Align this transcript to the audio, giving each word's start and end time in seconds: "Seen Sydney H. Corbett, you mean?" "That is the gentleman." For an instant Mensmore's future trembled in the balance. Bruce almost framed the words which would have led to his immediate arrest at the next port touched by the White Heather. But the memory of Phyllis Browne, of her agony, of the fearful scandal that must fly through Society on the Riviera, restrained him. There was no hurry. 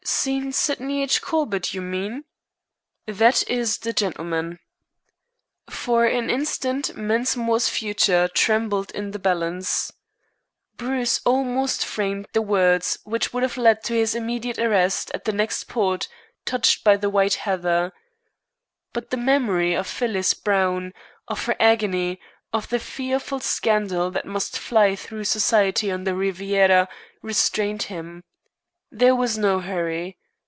"Seen 0.03 0.51
Sydney 0.51 1.03
H. 1.03 1.21
Corbett, 1.21 1.73
you 1.75 1.81
mean?" 1.81 2.25
"That 3.05 3.47
is 3.47 3.77
the 3.77 3.93
gentleman." 3.93 4.59
For 5.69 6.05
an 6.05 6.27
instant 6.27 6.97
Mensmore's 6.97 7.69
future 7.69 8.27
trembled 8.27 8.91
in 8.91 9.11
the 9.11 9.19
balance. 9.19 9.91
Bruce 10.75 11.21
almost 11.23 11.85
framed 11.85 12.27
the 12.33 12.41
words 12.41 12.97
which 13.03 13.31
would 13.31 13.43
have 13.43 13.57
led 13.57 13.83
to 13.85 13.93
his 13.93 14.13
immediate 14.15 14.57
arrest 14.57 15.11
at 15.13 15.25
the 15.25 15.31
next 15.33 15.65
port 15.67 16.07
touched 16.45 16.83
by 16.83 16.97
the 16.97 17.09
White 17.09 17.35
Heather. 17.35 17.93
But 18.93 19.11
the 19.11 19.17
memory 19.17 19.75
of 19.75 19.85
Phyllis 19.85 20.33
Browne, 20.33 20.93
of 21.27 21.45
her 21.45 21.55
agony, 21.59 22.19
of 22.51 22.69
the 22.69 22.79
fearful 22.79 23.39
scandal 23.39 24.09
that 24.11 24.25
must 24.25 24.57
fly 24.57 24.95
through 24.95 25.25
Society 25.25 25.91
on 25.91 26.03
the 26.03 26.15
Riviera, 26.15 26.89
restrained 27.21 27.83
him. 27.83 28.23
There 28.93 29.15
was 29.15 29.37
no 29.37 29.61
hurry. 29.61 30.17